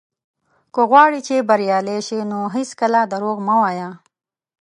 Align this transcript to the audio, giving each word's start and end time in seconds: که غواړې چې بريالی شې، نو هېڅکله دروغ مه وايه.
که 0.73 0.81
غواړې 0.89 1.19
چې 1.27 1.45
بريالی 1.49 1.99
شې، 2.07 2.19
نو 2.31 2.39
هېڅکله 2.55 2.99
دروغ 3.13 3.37
مه 3.47 3.55
وايه. 3.61 3.89